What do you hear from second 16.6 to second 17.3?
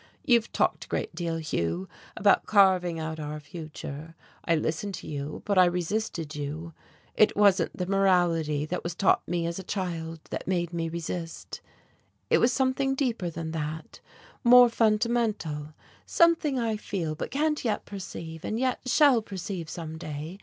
feel but